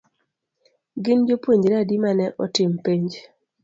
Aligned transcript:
Gin 1.03 1.19
jopuonjre 1.27 1.75
adi 1.81 1.95
mane 2.03 2.25
otim 2.43 2.71
penj. 2.83 3.09